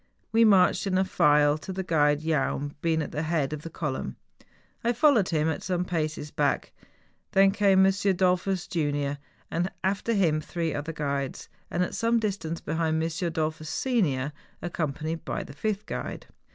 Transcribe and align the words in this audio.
We 0.31 0.45
marched 0.45 0.87
in 0.87 0.97
a 0.97 1.05
file, 1.05 1.57
the 1.57 1.83
guide 1.83 2.21
Jaun 2.21 2.73
being 2.81 3.03
at 3.03 3.11
the 3.11 3.21
head 3.21 3.53
of 3.53 3.61
the 3.61 3.69
column. 3.69 4.15
I 4.83 4.93
followed 4.93 5.29
him 5.29 5.47
at 5.47 5.61
some 5.61 5.85
paces 5.85 6.31
back: 6.31 6.73
then 7.33 7.51
came 7.51 7.85
M. 7.85 7.91
Dollfus, 7.93 8.67
junior; 8.67 9.19
after 9.83 10.13
him 10.13 10.41
three 10.41 10.73
other 10.73 10.91
guides, 10.91 11.49
and 11.69 11.83
at 11.83 11.93
some 11.93 12.17
distance 12.19 12.61
behind, 12.61 12.95
M. 12.95 13.07
Dollfus, 13.09 13.69
senior, 13.69 14.33
ac¬ 14.63 14.73
companied 14.73 15.23
by 15.23 15.43
the 15.43 15.53
fifth 15.53 15.85
guide. 15.85 16.25